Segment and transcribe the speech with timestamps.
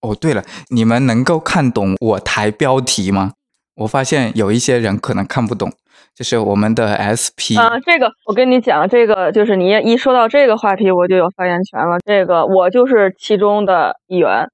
[0.00, 3.32] 哦，对了，你们能够看懂我台标题吗？
[3.76, 5.72] 我发现有一些人可能看不懂，
[6.14, 11.98] 就是我们的 SP 啊，这个我跟你讲，这个就是你一说到这个话题，我就有发言权了。
[12.04, 14.48] 这个我就是其中的一员，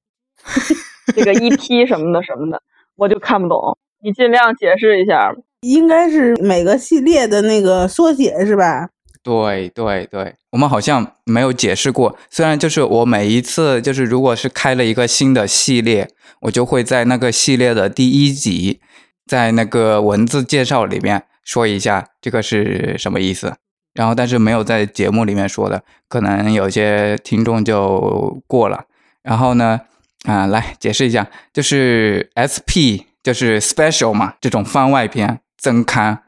[1.16, 2.60] 这个 EP 什么的什么的，
[2.96, 5.34] 我就看不懂，你尽量解释一下。
[5.62, 8.90] 应该是每个系列的那个缩写是吧？
[9.24, 12.16] 对对对，我们好像没有解释过。
[12.30, 16.08] 虽然就是我每一次就是如果是开了一个新的系列，
[16.42, 18.80] 我就会在那个系列的第一集。
[19.26, 23.54] 在那个文字介绍里面说一下这个是什么意思，
[23.94, 28.84] 然后但是没有在节目里面说的，可能有些听众就过了。
[29.22, 29.80] 然后呢，
[30.24, 36.23] 啊，来解释一下，就是 SP 就是 Special 嘛，这种番外篇增刊，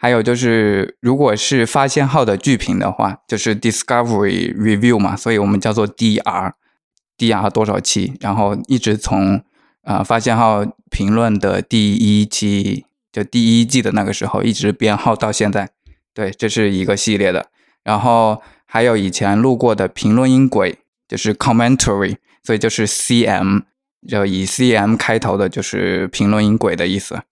[0.00, 9.44] 还有就是如果是发现号的剧评的话，就是 Discovery Review 嘛，所以我们叫做 DR，DR 多少期，然后一直从。
[9.82, 15.70] 啊，发现号评论的第一期，就第一季的那个时候，一直编号到现在。
[16.12, 17.46] 对，这是一个系列的。
[17.82, 23.62] 然后还有以前录过的评论音轨，就是 commentary，所以就是 CM，
[24.06, 27.22] 就以 CM 开头的，就是评论音轨的意思。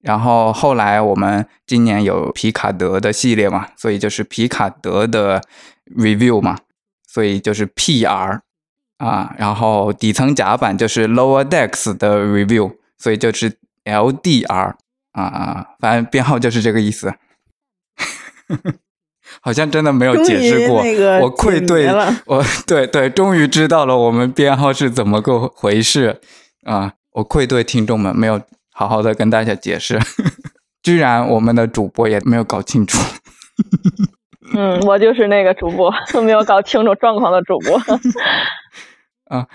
[0.00, 5.42] 然后后来我们今年有皮卡德的系列嘛，所以就是皮卡德的
[5.96, 6.58] review 嘛，
[7.06, 8.40] 所以就是 PR。
[8.98, 14.74] 啊，然后底层甲板就是 Lower Decks 的 review，所以就是 LDR
[15.12, 17.14] 啊啊，反正编号就是这个意思。
[19.40, 20.82] 好像真的没有解释过，
[21.20, 21.86] 我愧对，
[22.26, 26.20] 我对对，终于知道了我们编号是怎么个回事
[26.64, 26.94] 啊！
[27.12, 28.40] 我愧对听众们，没有
[28.78, 29.98] 好好的跟大家解释，
[30.84, 32.96] 居然我们的主播也没有搞清楚。
[34.54, 37.76] 嗯，我就是那个主播，没有搞清楚状况的主播。
[39.36, 39.48] 啊，